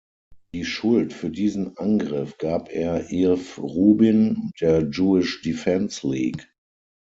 [0.55, 6.51] Die Schuld für diesen Angriff gab er Irv Rubin und der Jewish Defense League.